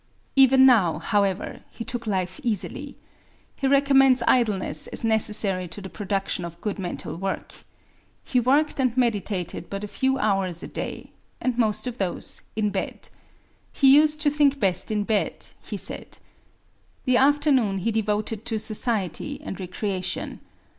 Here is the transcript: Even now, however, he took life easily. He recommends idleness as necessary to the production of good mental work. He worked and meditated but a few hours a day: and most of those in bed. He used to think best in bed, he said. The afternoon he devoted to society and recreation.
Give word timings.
Even 0.35 0.65
now, 0.65 0.97
however, 0.97 1.59
he 1.69 1.83
took 1.83 2.07
life 2.07 2.39
easily. 2.41 2.97
He 3.57 3.67
recommends 3.67 4.23
idleness 4.27 4.87
as 4.87 5.03
necessary 5.03 5.67
to 5.67 5.79
the 5.79 5.91
production 5.91 6.43
of 6.43 6.59
good 6.59 6.79
mental 6.79 7.17
work. 7.17 7.53
He 8.23 8.39
worked 8.39 8.79
and 8.79 8.97
meditated 8.97 9.69
but 9.69 9.83
a 9.83 9.87
few 9.87 10.17
hours 10.17 10.63
a 10.63 10.67
day: 10.67 11.11
and 11.39 11.55
most 11.55 11.85
of 11.85 11.99
those 11.99 12.41
in 12.55 12.71
bed. 12.71 13.09
He 13.71 13.93
used 13.93 14.19
to 14.21 14.31
think 14.31 14.59
best 14.59 14.89
in 14.89 15.03
bed, 15.03 15.45
he 15.61 15.77
said. 15.77 16.17
The 17.05 17.17
afternoon 17.17 17.77
he 17.77 17.91
devoted 17.91 18.43
to 18.45 18.57
society 18.57 19.39
and 19.43 19.59
recreation. 19.59 20.39